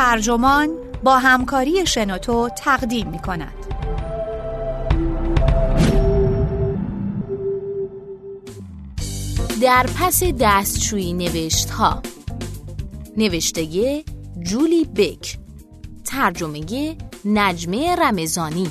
[0.00, 0.70] ترجمان
[1.02, 3.52] با همکاری شنوتو تقدیم می کند.
[9.62, 12.02] در پس دستشویی نوشت ها
[13.16, 13.64] نوشته
[14.42, 15.38] جولی بک.
[16.04, 18.70] ترجمه نجمه رمزانی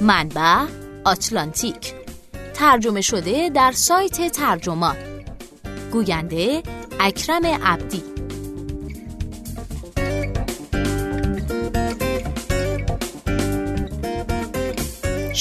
[0.00, 0.64] منبع
[1.04, 1.94] آتلانتیک.
[2.54, 4.96] ترجمه شده در سایت ترجمان.
[5.92, 6.62] گوینده
[7.00, 8.13] اکرم عبدی.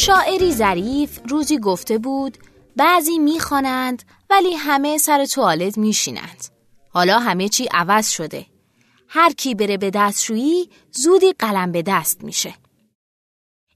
[0.06, 2.38] شاعری ظریف روزی گفته بود
[2.76, 6.46] بعضی می‌خوانند ولی همه سر توالت میشینند.
[6.90, 8.46] حالا همه چی عوض شده.
[9.08, 12.54] هر کی بره به دستشویی زودی قلم به دست میشه.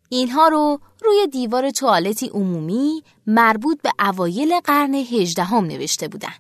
[0.10, 6.34] اینها رو روی دیوار توالتی عمومی مربوط به اوایل قرن هجدهم نوشته بودن.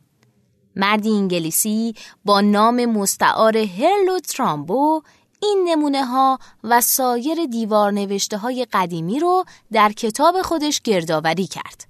[0.76, 5.02] مردی انگلیسی با نام مستعار هرلو ترامبو
[5.42, 11.88] این نمونه ها و سایر دیوار نوشته های قدیمی رو در کتاب خودش گردآوری کرد.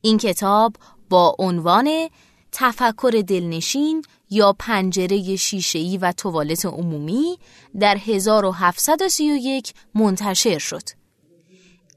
[0.00, 0.76] این کتاب
[1.10, 2.08] با عنوان
[2.52, 7.38] تفکر دلنشین یا پنجره شیشه‌ای و توالت عمومی
[7.80, 10.82] در 1731 منتشر شد.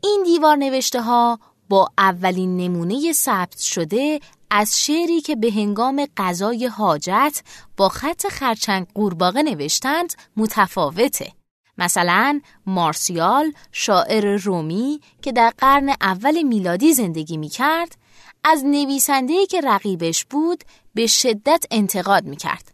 [0.04, 6.68] این دیوار نوشته ها با اولین نمونه ثبت شده از شعری که به هنگام قضای
[6.68, 7.42] حاجت
[7.78, 11.32] با خط خرچنگ قورباغه نوشتند متفاوته.
[11.78, 17.96] مثلا مارسیال شاعر رومی که در قرن اول میلادی زندگی می کرد
[18.44, 22.72] از نویسنده‌ای که رقیبش بود به شدت انتقاد می کرد.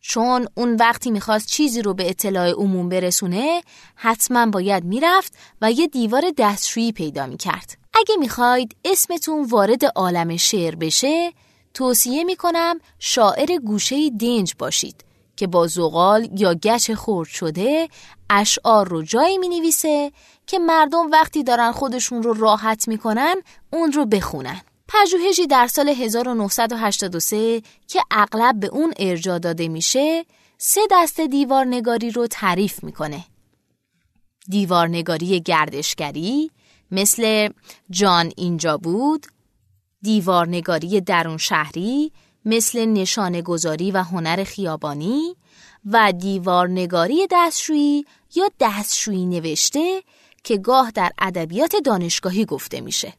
[0.00, 3.62] چون اون وقتی می‌خواست چیزی رو به اطلاع عموم برسونه
[3.94, 5.32] حتما باید می‌رفت
[5.62, 7.78] و یه دیوار دستشویی پیدا می‌کرد.
[7.98, 11.32] اگه می‌خواید اسمتون وارد عالم شعر بشه
[11.74, 15.04] توصیه می‌کنم شاعر گوشه دنج باشید
[15.36, 17.88] که با زغال یا گچ خورد شده
[18.30, 20.12] اشعار رو جایی می نویسه
[20.46, 23.34] که مردم وقتی دارن خودشون رو راحت می‌کنن
[23.72, 24.60] اون رو بخونن.
[24.88, 30.24] پژوهشی در سال 1983 که اغلب به اون ارجا داده میشه
[30.58, 33.24] سه دسته دیوارنگاری رو تعریف می‌کنه.
[34.48, 36.50] دیوارنگاری گردشگری
[36.90, 37.48] مثل
[37.90, 39.26] جان اینجا بود،
[40.02, 42.12] دیوارنگاری درون شهری
[42.44, 45.36] مثل نشانه گذاری و هنر خیابانی
[45.84, 48.04] و دیوارنگاری دستشویی
[48.34, 50.02] یا دستشویی نوشته
[50.44, 53.12] که گاه در ادبیات دانشگاهی گفته میشه.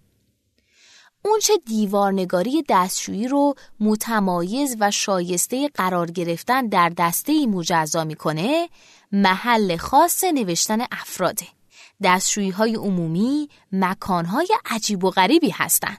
[1.25, 8.69] اونچه دیوارنگاری دستشویی رو متمایز و شایسته قرار گرفتن در دسته مجزا می‌کنه
[9.11, 11.47] محل خاص نوشتن افراده.
[12.03, 15.97] دستشویی عمومی مکانهای عجیب و غریبی هستند.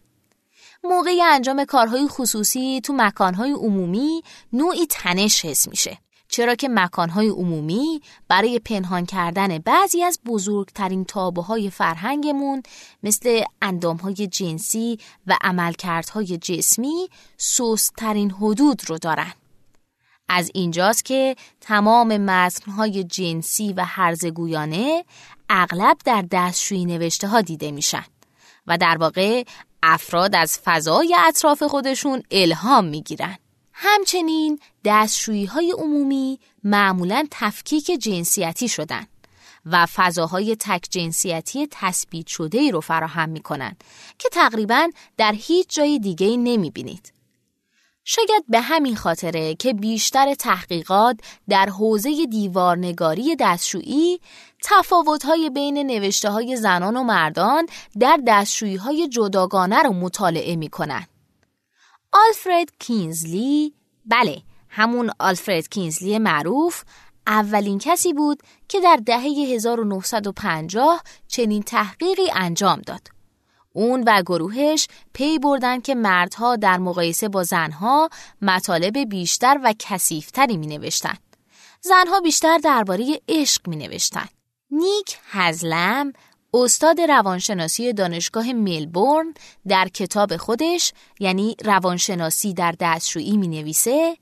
[0.84, 4.22] موقع انجام کارهای خصوصی تو مکانهای عمومی
[4.52, 5.98] نوعی تنش حس میشه.
[6.28, 12.62] چرا که مکانهای عمومی برای پنهان کردن بعضی از بزرگترین تابه های فرهنگمون
[13.02, 19.32] مثل اندامهای جنسی و عملکردهای جسمی سوستترین حدود رو دارن.
[20.28, 25.04] از اینجاست که تمام متنهای جنسی و هرزگویانه
[25.50, 28.04] اغلب در دستشویی نوشته ها دیده میشن
[28.66, 29.44] و در واقع
[29.82, 33.36] افراد از فضای اطراف خودشون الهام می‌گیرن.
[33.72, 39.06] همچنین دستشویی های عمومی معمولا تفکیک جنسیتی شدن
[39.66, 43.76] و فضاهای تک جنسیتی تثبیت شده ای رو فراهم می کنن
[44.18, 47.12] که تقریبا در هیچ جای دیگه نمی بینید.
[48.04, 51.16] شاید به همین خاطره که بیشتر تحقیقات
[51.48, 54.20] در حوزه دیوارنگاری دستشویی
[54.62, 57.66] تفاوت‌های بین نوشته های زنان و مردان
[58.00, 61.06] در دستشویی جداگانه رو مطالعه می کنن.
[62.12, 63.74] آلفرد کینزلی
[64.06, 66.84] بله همون آلفرد کینزلی معروف
[67.26, 73.08] اولین کسی بود که در دهه 1950 چنین تحقیقی انجام داد.
[73.72, 78.10] اون و گروهش پی بردن که مردها در مقایسه با زنها
[78.42, 81.14] مطالب بیشتر و کثیفتری می نوشتن.
[81.80, 84.28] زنها بیشتر درباره عشق می نوشتن.
[84.72, 86.12] نیک هزلم
[86.54, 89.34] استاد روانشناسی دانشگاه ملبورن
[89.68, 94.16] در کتاب خودش یعنی روانشناسی در دستشویی می نویسه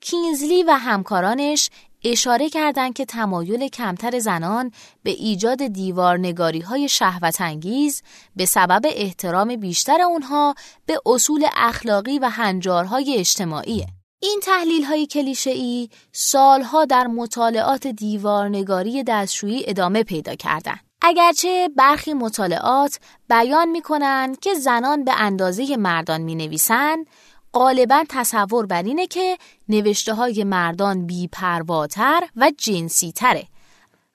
[0.00, 1.70] کینزلی و همکارانش
[2.04, 4.70] اشاره کردند که تمایل کمتر زنان
[5.02, 8.02] به ایجاد دیوارنگاری های شهوت انگیز
[8.36, 10.54] به سبب احترام بیشتر اونها
[10.86, 13.86] به اصول اخلاقی و هنجارهای اجتماعیه.
[14.20, 20.80] این تحلیل های کلیشه ای سالها در مطالعات دیوارنگاری دستشویی ادامه پیدا کردند.
[21.02, 22.98] اگرچه برخی مطالعات
[23.28, 27.06] بیان می کنند که زنان به اندازه مردان می نویسند،
[27.52, 33.46] غالبا تصور بر اینه که نوشته های مردان بیپرواتر و جنسی تره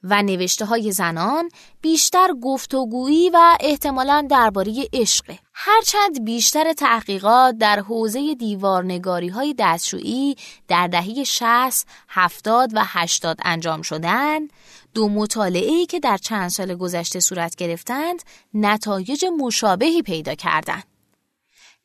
[0.04, 1.50] و نوشته های زنان
[1.82, 5.40] بیشتر گفتگویی و احتمالا درباره عشقه.
[5.54, 10.36] هرچند بیشتر تحقیقات در حوزه دیوارنگاری های دستشویی
[10.68, 14.54] در دهه 60, 70 و 80 انجام شدند،
[14.94, 20.84] دو مطالعه که در چند سال گذشته صورت گرفتند نتایج مشابهی پیدا کردند.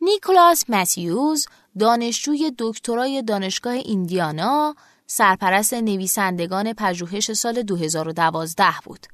[0.01, 1.47] نیکلاس متیوز
[1.79, 4.75] دانشجوی دکترای دانشگاه ایندیانا
[5.07, 9.07] سرپرست نویسندگان پژوهش سال 2012 بود.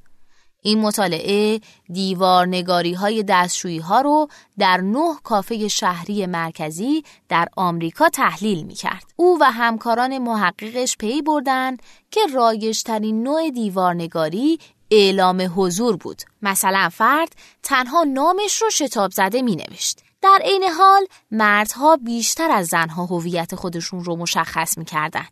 [0.62, 1.60] این مطالعه
[1.92, 4.28] دیوار نگاری های دستشویی ها رو
[4.58, 9.04] در نه کافه شهری مرکزی در آمریکا تحلیل می کرد.
[9.16, 11.76] او و همکاران محققش پی بردن
[12.10, 14.58] که رایجترین نوع دیوارنگاری
[14.90, 16.22] اعلام حضور بود.
[16.42, 20.00] مثلا فرد تنها نامش رو شتاب زده می نوشت.
[20.22, 25.26] در عین حال مردها بیشتر از زنها هویت خودشون رو مشخص می کردن.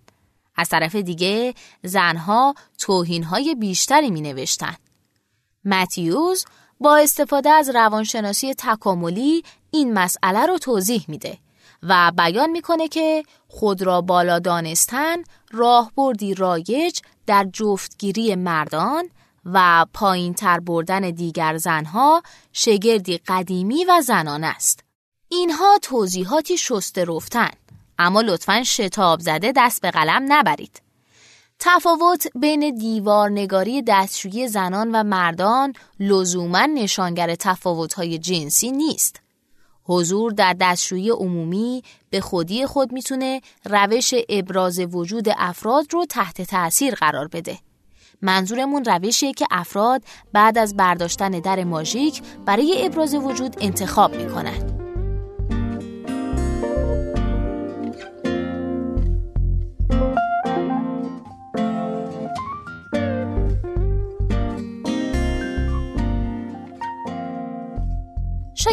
[0.57, 4.77] از طرف دیگه زنها توهینهای بیشتری می نوشتن.
[5.65, 6.45] متیوز
[6.81, 11.39] با استفاده از روانشناسی تکاملی این مسئله رو توضیح میده
[11.83, 15.17] و بیان می‌کنه که خود را بالا دانستن
[15.51, 19.09] راهبردی رایج در جفتگیری مردان
[19.45, 24.85] و پایین تر بردن دیگر زنها شگردی قدیمی و زنان است.
[25.29, 27.51] اینها توضیحاتی شسته رفتن
[28.03, 30.83] اما لطفا شتاب زده دست به قلم نبرید.
[31.59, 39.21] تفاوت بین دیوارنگاری دستشویی زنان و مردان لزوما نشانگر تفاوت‌های جنسی نیست.
[39.85, 46.95] حضور در دستشویی عمومی به خودی خود می‌تونه روش ابراز وجود افراد رو تحت تأثیر
[46.95, 47.59] قرار بده.
[48.23, 50.03] منظورمون روشیه که افراد
[50.33, 54.70] بعد از برداشتن در ماژیک برای ابراز وجود انتخاب می‌کنن.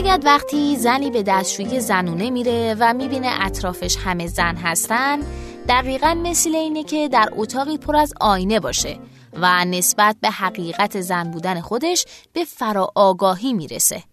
[0.04, 5.20] شاید وقتی زنی به دستشویی زنونه میره و می‌بینه اطرافش همه زن هستن
[5.68, 9.00] دقیقا مثل اینه که در اتاقی پر از آینه باشه
[9.34, 14.04] و نسبت به حقیقت زن بودن خودش به فراآگاهی می‌رسه.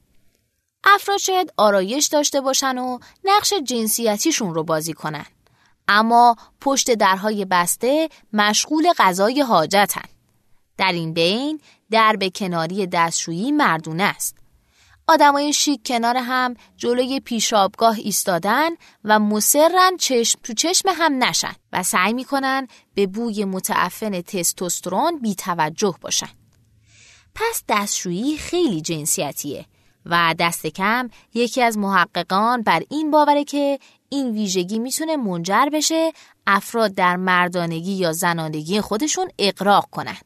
[0.84, 5.26] افراد شاید آرایش داشته باشن و نقش جنسیتیشون رو بازی کنن.
[5.88, 10.08] اما پشت درهای بسته مشغول غذای حاجتن.
[10.78, 11.60] در این بین
[11.90, 14.43] درب کناری دستشویی مردونه است.
[15.06, 18.70] آدمای شیک کنار هم جلوی پیشابگاه ایستادن
[19.04, 25.34] و مصرن چشم تو چشم هم نشن و سعی می‌کنن به بوی متعفن تستوسترون بی
[25.34, 26.28] توجه باشن.
[27.34, 29.66] پس دستشویی خیلی جنسیتیه
[30.06, 33.78] و دست کم یکی از محققان بر این باوره که
[34.08, 36.12] این ویژگی می‌تونه منجر بشه
[36.46, 40.16] افراد در مردانگی یا زنانگی خودشون اقراق کنن.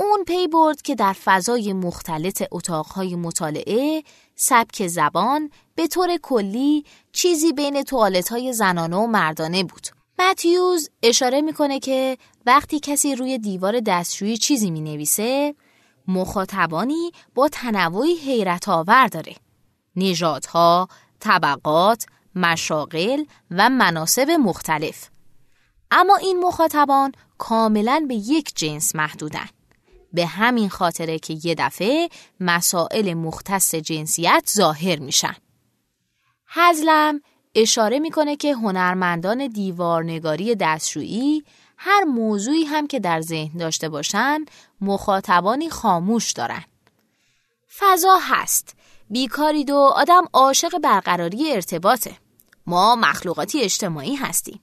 [0.00, 4.02] اون پی برد که در فضای مختلط اتاقهای مطالعه
[4.34, 9.86] سبک زبان به طور کلی چیزی بین توالت های زنانه و مردانه بود.
[10.18, 15.54] متیوز اشاره می‌کنه که وقتی کسی روی دیوار دستشویی چیزی می نویسه
[16.08, 19.34] مخاطبانی با تنوعی حیرت آور داره.
[19.96, 20.88] نژادها،
[21.20, 25.08] طبقات، مشاغل و مناسب مختلف.
[25.90, 29.46] اما این مخاطبان کاملا به یک جنس محدودن.
[30.12, 32.08] به همین خاطره که یه دفعه
[32.40, 35.34] مسائل مختص جنسیت ظاهر میشن.
[36.46, 37.20] هزلم
[37.54, 41.44] اشاره می‌کنه که هنرمندان دیوارنگاری دستشویی
[41.76, 44.44] هر موضوعی هم که در ذهن داشته باشن
[44.80, 46.64] مخاطبانی خاموش دارن.
[47.78, 48.76] فضا هست.
[49.10, 52.16] بیکاری دو آدم عاشق برقراری ارتباطه.
[52.66, 54.60] ما مخلوقاتی اجتماعی هستیم.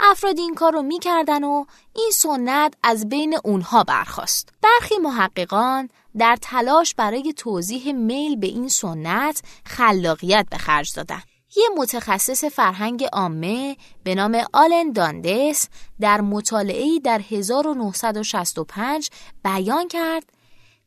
[0.00, 1.64] افراد این کار رو می‌کردن و
[1.96, 4.48] این سنت از بین اونها برخواست.
[4.62, 5.88] برخی محققان
[6.18, 11.22] در تلاش برای توضیح میل به این سنت خلاقیت به خرج دادن.
[11.56, 15.68] یه متخصص فرهنگ عامه به نام آلن داندس
[16.00, 19.10] در مطالعه‌ای در 1965
[19.44, 20.24] بیان کرد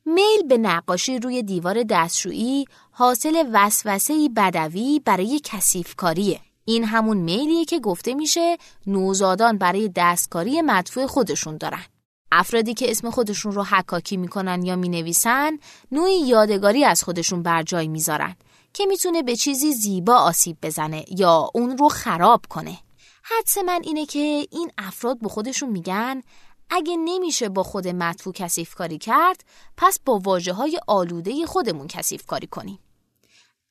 [0.05, 6.39] میل به نقاشی روی دیوار دستشویی حاصل وسوسه‌ای بدوی برای کثیفکاریه.
[6.65, 11.83] این همون میلیه که گفته میشه نوزادان برای دستکاری مدفوع خودشون دارن.
[12.31, 15.57] افرادی که اسم خودشون رو حکاکی می‌کنن یا می‌نویسن
[15.91, 18.35] نوعی یادگاری از خودشون بر جای می‌ذارن
[18.73, 22.77] که می‌تونه به چیزی زیبا آسیب بزنه یا اون رو خراب کنه.
[23.23, 26.21] حدس من اینه که این افراد به خودشون میگن
[26.69, 29.43] اگه نمیشه با خود مدفوع کثیف کاری کرد
[29.77, 32.79] پس با واجه های آلوده خودمون کثیف کاری کنیم.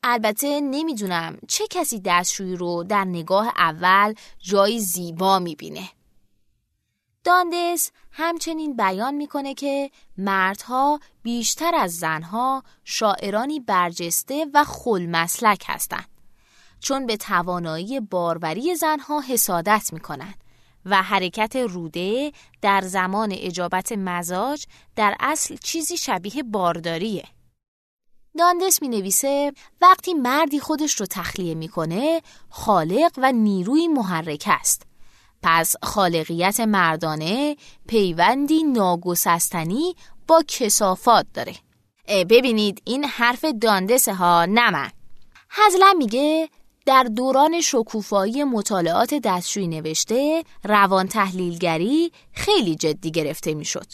[0.03, 5.89] البته نمی‌دونم چه کسی دستشویی رو در نگاه اول جایی زیبا می‌بینه.
[7.25, 16.09] داندس همچنین بیان می‌کنه که مردها بیشتر از زنها شاعرانی برجسته و خل مسلک هستند
[16.81, 20.45] چون به توانایی باروری زنها حسادت می‌کنند
[20.85, 24.65] و حرکت روده در زمان اجابت مزاج
[24.97, 27.25] در اصل چیزی شبیه بارداریه.
[28.39, 34.83] داندس می نویسه وقتی مردی خودش رو تخلیه می‌کنه خالق و نیروی محرک است.
[35.43, 37.57] پس خالقیت مردانه
[37.89, 39.95] پیوندی ناگسستنی
[40.29, 41.55] با کسافات داره.
[42.09, 44.93] ببینید این حرف داندسه ها نه
[45.51, 46.49] هزلم میگه
[46.87, 53.87] در دوران شکوفایی مطالعات دستشویی نوشته روان تحلیلگری خیلی جدی گرفته می‌شد.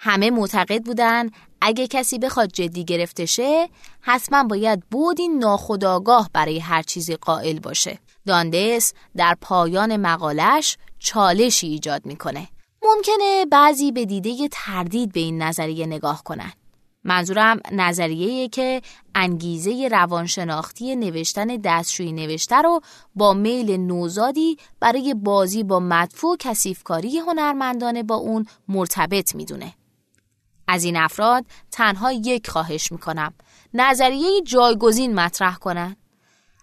[0.00, 3.68] همه معتقد بودن اگه کسی بخواد جدی گرفته شه
[4.00, 7.98] حتما باید بودی ناخداگاه برای هر چیزی قائل باشه.
[8.26, 12.48] داندس در پایان مقالش چالشی ایجاد می‌کنه.
[12.82, 16.52] ممکنه بعضی به دیده تردید به این نظریه نگاه کنن.
[17.04, 18.82] منظورم نظریه که
[19.14, 22.80] انگیزه روانشناختی نوشتن دستشویی نوشته رو
[23.14, 29.74] با میل نوزادی برای بازی با مدفوع کسیفکاری هنرمندانه با اون مرتبط می‌دونه.
[30.68, 33.34] از این افراد تنها یک خواهش می‌کنم.
[33.74, 35.96] نظریه جایگزین مطرح کنند.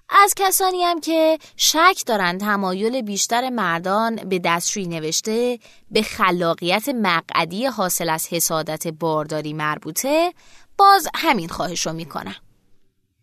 [0.09, 5.59] از کسانی هم که شک دارند تمایل بیشتر مردان به دستشویی نوشته
[5.91, 10.33] به خلاقیت مقعدی حاصل از حسادت بارداری مربوطه
[10.77, 12.35] باز همین خواهش رو می‌کنم.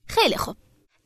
[0.07, 0.57] خیلی خوب.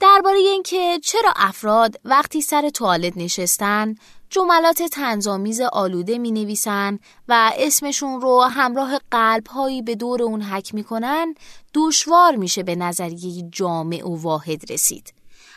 [0.01, 3.95] درباره اینکه چرا افراد وقتی سر توالت نشستن
[4.31, 10.75] جملات تنظامیز آلوده می نویسن و اسمشون رو همراه قلب هایی به دور اون حک
[10.75, 11.35] می‌کنن
[11.75, 15.15] دشوار میشه به نظریه جامع و واحد رسید.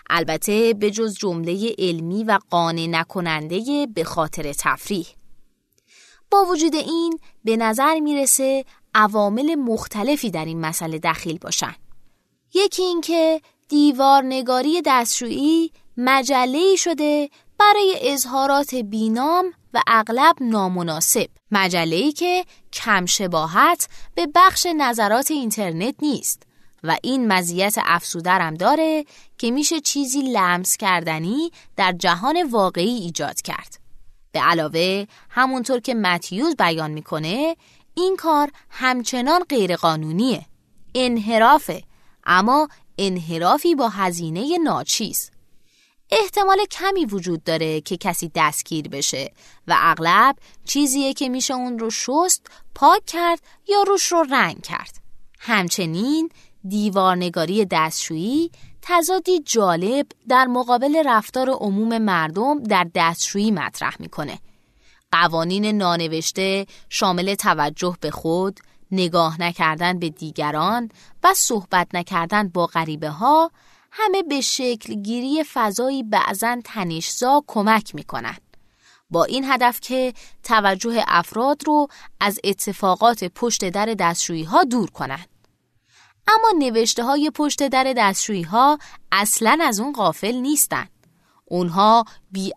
[0.10, 5.08] البته به جز جمله علمی و قانع نکننده به خاطر تفریح.
[6.32, 11.76] با وجود این به نظر می‌رسه عوامل مختلفی در این مسئله دخیل باشن.
[12.54, 22.46] یکی اینکه دیوار نگاری دستشویی مجله شده برای اظهارات بینام و اغلب نامناسب مجله که
[22.74, 26.44] کم شباهت به بخش نظرات اینترنت نیست
[26.84, 29.06] و این مزیت افسودرم داره
[29.38, 33.80] که میشه چیزی لمس کردنی در جهان واقعی ایجاد کرد.
[34.32, 37.56] به علاوه همونطور که متیوز بیان می‌کنه
[37.94, 40.46] این کار همچنان غیرقانونیه.
[40.96, 41.84] انحرافه
[42.24, 45.32] اما انحرافی با هزینه ناچیز.
[46.12, 49.32] احتمال کمی وجود داره که کسی دستگیر بشه
[49.68, 50.36] و اغلب
[50.66, 55.00] چیزیه که میشه اون رو شست، پاک کرد یا روش رو رنگ کرد.
[55.40, 56.30] همچنین
[56.68, 58.52] دیوارنگاری دستشویی
[58.82, 64.40] تضادی جالب در مقابل رفتار عموم مردم در دستشویی مطرح می‌کنه.
[65.12, 68.60] قوانین نانوشته شامل توجه به خود،
[68.92, 70.90] نگاه نکردن به دیگران
[71.24, 73.52] و صحبت نکردن با غریبه ها
[74.02, 78.38] همه به شکل گیری فضایی بعضا تنشزا کمک می‌کنن.
[79.10, 80.14] با این هدف که
[80.44, 81.88] توجه افراد رو
[82.20, 85.28] از اتفاقات پشت در دستشویی ها دور کنند.
[86.28, 88.78] اما نوشته های پشت در دستشویی ها
[89.12, 90.88] اصلا از اون غافل نیستن.
[91.46, 92.06] اونها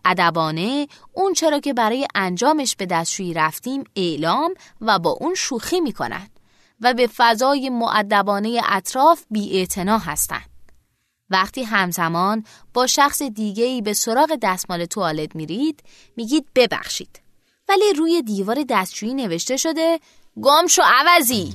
[0.05, 6.27] ادبانه اون چرا که برای انجامش به دستشویی رفتیم اعلام و با اون شوخی می‌کنن
[6.81, 10.52] و به فضای معدبانه اطراف بی هستند.
[11.29, 15.83] وقتی همزمان با شخص دیگهی به سراغ دستمال توالت میرید
[16.17, 17.21] میگید ببخشید.
[17.69, 19.99] ولی روی دیوار دستشویی نوشته شده
[20.41, 21.53] گم شو عوضی!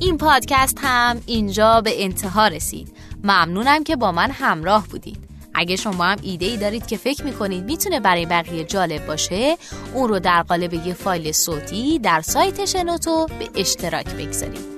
[0.00, 2.96] این پادکست هم اینجا به انتها رسید.
[3.24, 5.28] ممنونم که با من همراه بودید.
[5.54, 9.56] اگه شما هم ایده ای دارید که فکر می‌کنید می‌تونه برای بقیه جالب باشه
[9.94, 14.75] اون رو در قالب یه فایل صوتی در سایت شنوتو به اشتراک بگذارید.